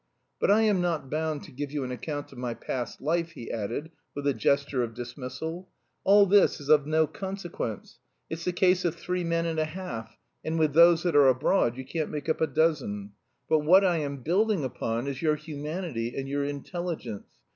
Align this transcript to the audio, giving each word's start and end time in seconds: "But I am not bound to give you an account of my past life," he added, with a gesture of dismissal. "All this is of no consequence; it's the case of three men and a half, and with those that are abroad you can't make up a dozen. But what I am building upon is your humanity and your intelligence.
"But 0.39 0.49
I 0.49 0.61
am 0.61 0.81
not 0.81 1.11
bound 1.11 1.43
to 1.43 1.51
give 1.51 1.71
you 1.71 1.83
an 1.83 1.91
account 1.91 2.31
of 2.31 2.39
my 2.39 2.55
past 2.55 3.01
life," 3.01 3.33
he 3.33 3.51
added, 3.51 3.91
with 4.15 4.25
a 4.25 4.33
gesture 4.33 4.81
of 4.81 4.95
dismissal. 4.95 5.69
"All 6.03 6.25
this 6.25 6.59
is 6.59 6.69
of 6.69 6.87
no 6.87 7.05
consequence; 7.05 7.99
it's 8.27 8.43
the 8.45 8.51
case 8.51 8.83
of 8.83 8.95
three 8.95 9.23
men 9.23 9.45
and 9.45 9.59
a 9.59 9.65
half, 9.65 10.17
and 10.43 10.57
with 10.57 10.73
those 10.73 11.03
that 11.03 11.15
are 11.15 11.27
abroad 11.27 11.77
you 11.77 11.85
can't 11.85 12.09
make 12.09 12.27
up 12.27 12.41
a 12.41 12.47
dozen. 12.47 13.11
But 13.47 13.59
what 13.59 13.85
I 13.85 13.97
am 13.97 14.23
building 14.23 14.63
upon 14.63 15.05
is 15.05 15.21
your 15.21 15.35
humanity 15.35 16.17
and 16.17 16.27
your 16.27 16.45
intelligence. 16.45 17.27